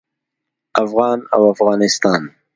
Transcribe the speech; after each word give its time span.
افغان 0.83 1.19
او 1.35 1.41
افغانستان 1.53 2.21